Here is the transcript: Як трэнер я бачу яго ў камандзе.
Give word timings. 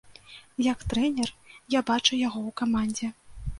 Як 0.67 0.79
трэнер 0.93 1.29
я 1.77 1.83
бачу 1.91 2.13
яго 2.27 2.39
ў 2.49 2.51
камандзе. 2.65 3.07